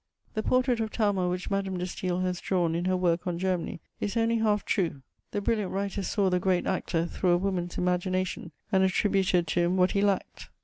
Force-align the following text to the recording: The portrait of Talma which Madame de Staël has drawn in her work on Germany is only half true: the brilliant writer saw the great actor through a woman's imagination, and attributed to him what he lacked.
The 0.33 0.41
portrait 0.41 0.79
of 0.79 0.89
Talma 0.91 1.29
which 1.29 1.51
Madame 1.51 1.77
de 1.77 1.85
Staël 1.85 2.23
has 2.23 2.41
drawn 2.41 2.73
in 2.73 2.85
her 2.85 2.97
work 2.97 3.27
on 3.27 3.37
Germany 3.37 3.79
is 3.99 4.17
only 4.17 4.37
half 4.39 4.65
true: 4.65 5.03
the 5.29 5.41
brilliant 5.41 5.71
writer 5.71 6.01
saw 6.01 6.27
the 6.27 6.39
great 6.39 6.65
actor 6.65 7.05
through 7.05 7.29
a 7.33 7.37
woman's 7.37 7.77
imagination, 7.77 8.51
and 8.71 8.81
attributed 8.83 9.45
to 9.45 9.59
him 9.59 9.77
what 9.77 9.91
he 9.91 10.01
lacked. 10.01 10.49